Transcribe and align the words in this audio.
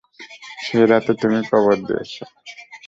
সেই 0.63 0.85
রাতে 0.87 1.11
তুমি 1.21 1.39
কবর 1.49 1.75
দিয়েছ। 1.87 2.13